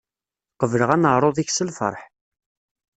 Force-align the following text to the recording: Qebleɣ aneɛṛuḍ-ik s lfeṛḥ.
Qebleɣ 0.59 0.89
aneɛṛuḍ-ik 0.95 1.49
s 1.51 1.59
lfeṛḥ. 1.69 2.01